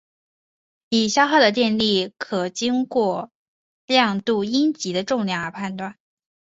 [0.89, 3.29] 已消耗的电力可经过
[3.85, 5.93] 量度阴极的重量而断定。